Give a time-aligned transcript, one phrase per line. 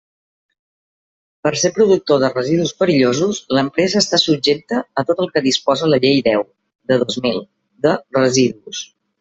[1.47, 6.03] Per ser productor de residus perillosos, l'empresa està subjecta a tot el que disposa la
[6.07, 6.45] Llei deu
[6.93, 7.41] de dos mil,
[7.89, 8.85] de residus.